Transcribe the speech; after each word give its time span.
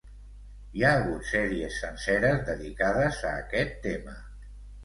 Hi 0.79 0.85
ha 0.87 0.93
hagut 1.01 1.27
sèries 1.33 1.77
senceres 1.83 2.41
dedicades 2.49 3.23
a 3.33 3.35
aquest 3.45 3.81
tema. 3.85 4.19